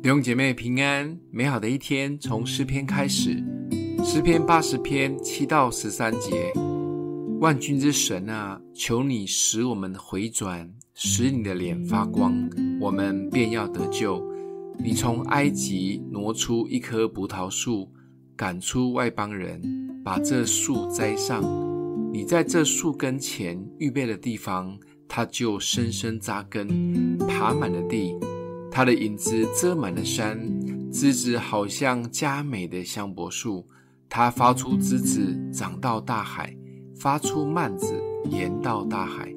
[0.00, 3.42] 弟兄姐妹平安，美好的一天从诗篇开始。
[4.04, 6.52] 诗篇八十篇七到十三节：
[7.40, 12.32] 万军之神啊，求你使我们回转，使你的脸发光，
[12.80, 14.24] 我们便要得救。
[14.78, 17.90] 你从埃及挪出一棵葡萄树，
[18.36, 19.60] 赶出外邦人，
[20.04, 21.42] 把这树栽上。
[22.12, 24.78] 你在这树根前预备的地方，
[25.08, 28.14] 它就深深扎根，爬满了地。
[28.78, 30.38] 它的影子遮满了山，
[30.92, 33.66] 枝子好像佳美的香柏树。
[34.08, 36.56] 它发出枝子，长到大海；
[36.94, 39.34] 发出蔓子，延到大海。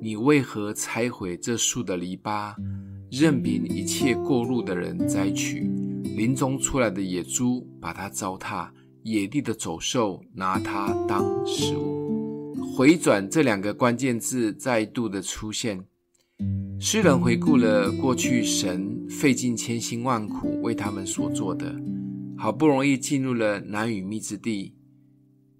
[0.00, 2.54] 你为何拆毁这树的篱笆，
[3.10, 5.68] 任凭一切过路的人摘取？
[6.14, 8.68] 林中出来的野猪把它糟蹋，
[9.02, 12.54] 野地的走兽拿它当食物。
[12.76, 15.84] 回转这两个关键字再度的出现。
[16.80, 21.74] 诗人回顾了过去神费尽千辛万苦为他们所做的，
[22.36, 24.72] 好不容易进入了难与密之地，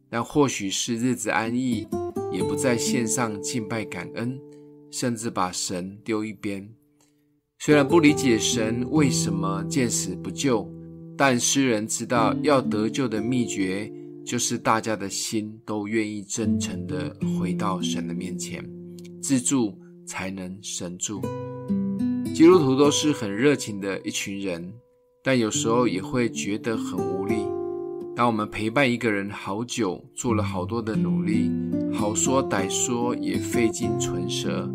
[0.08, 1.89] 但或许是日子安逸，
[2.33, 4.39] 也不再献上敬拜感恩，
[4.92, 6.69] 甚至把神丢一边。
[7.58, 10.70] 虽然不理解神为什么见死不救，
[11.16, 13.92] 但诗人知道要得救的秘诀，
[14.24, 18.64] 就是大家的心都愿意真诚地回到神的面前，
[19.20, 19.77] 自助。
[20.09, 21.20] 才能神助。
[22.34, 24.73] 基督徒都是很热情的一群人，
[25.23, 27.34] 但有时候也会觉得很无力。
[28.17, 31.51] 当我们陪伴一个人好久，做了好多的努力，
[31.92, 34.69] 好说歹说也费尽唇舌，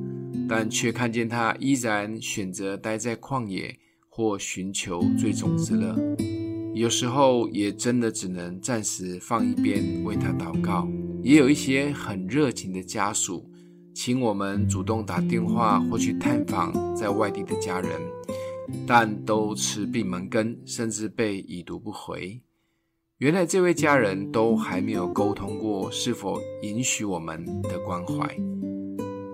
[0.47, 3.75] 但却看见他依然选择待在旷野
[4.07, 5.97] 或寻求最终之乐，
[6.73, 10.87] 有时候也真的只能暂时放一边为他祷告。
[11.21, 13.49] 也有一些很热情的家属。
[13.93, 17.91] 请我们主动打电话或去探访在外地的家人，
[18.87, 22.41] 但都吃闭门羹，甚至被已读不回。
[23.19, 28.35] 原来这位家人都还没有沟通过是否允许我们的关怀。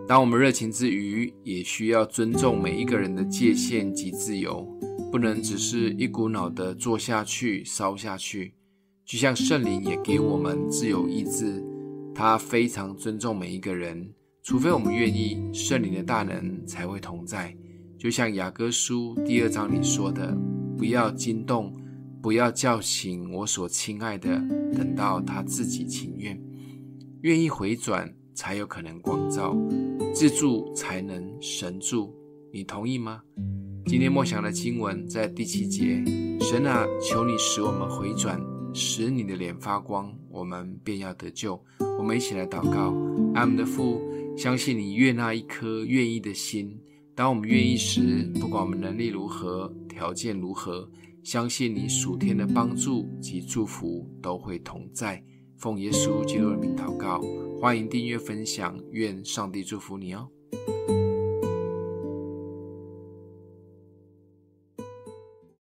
[0.08, 4.68] 当我们热情之余，也需要尊重每一个人的界限及自由，
[5.12, 8.54] 不能只是一股脑的做下去、烧下去。
[9.06, 11.64] 就像圣灵也给我们自由意志，
[12.14, 14.14] 他非常尊重每一个人。
[14.50, 17.56] 除非我们愿意，圣灵的大能才会同在。
[18.00, 20.36] 就像雅各书第二章里说的
[20.76, 21.72] ：“不要惊动，
[22.20, 24.28] 不要叫醒我所亲爱的，
[24.76, 26.36] 等到他自己情愿，
[27.22, 29.56] 愿意回转，才有可能光照；
[30.16, 32.12] 自助才能神助。
[32.52, 33.22] 你同意吗？”
[33.86, 36.04] 今天默想的经文在第七节
[36.42, 38.42] ：“神啊，求你使我们回转，
[38.74, 41.64] 使你的脸发光，我们便要得救。”
[42.00, 42.96] 我们一起来祷告：
[43.36, 44.02] 阿们的父。
[44.38, 46.80] 相信你愿那一颗愿意的心。
[47.14, 50.90] 当我们愿意时，不管我们能力如何、条件如何，
[51.24, 55.22] 相信你属天的帮助及祝福都会同在。
[55.58, 57.22] 奉耶稣基督的名祷告，
[57.60, 60.30] 欢迎订阅分享，愿上帝祝福你哦。